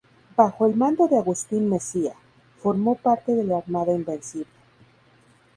Bajo 0.35 0.65
el 0.65 0.73
mando 0.75 1.07
de 1.07 1.19
Agustín 1.19 1.69
Messía, 1.69 2.15
formó 2.57 2.95
parte 2.95 3.35
de 3.35 3.43
la 3.43 3.59
Armada 3.59 3.93
Invencible. 3.93 4.49